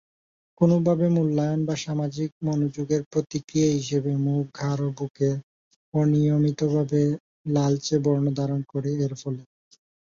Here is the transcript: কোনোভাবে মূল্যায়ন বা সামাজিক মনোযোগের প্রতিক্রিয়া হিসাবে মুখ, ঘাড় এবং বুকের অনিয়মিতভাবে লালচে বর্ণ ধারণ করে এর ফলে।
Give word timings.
কোনোভাবে 0.61 1.05
মূল্যায়ন 1.09 1.61
বা 1.65 1.75
সামাজিক 1.77 2.29
মনোযোগের 2.47 3.01
প্রতিক্রিয়া 3.11 3.69
হিসাবে 3.77 4.11
মুখ, 4.25 4.43
ঘাড় 4.55 4.81
এবং 4.81 4.93
বুকের 4.97 5.35
অনিয়মিতভাবে 5.93 7.01
লালচে 7.47 7.95
বর্ণ 8.05 8.25
ধারণ 8.39 8.61
করে 8.71 8.89
এর 9.05 9.13
ফলে। 9.21 9.41